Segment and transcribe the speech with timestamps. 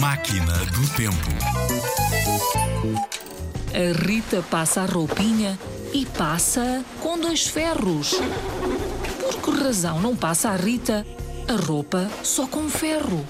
[0.00, 1.30] Máquina do Tempo.
[3.74, 5.58] A Rita passa a roupinha
[5.92, 8.14] e passa com dois ferros.
[9.20, 11.06] Por que razão não passa a Rita
[11.46, 13.26] a roupa só com ferro?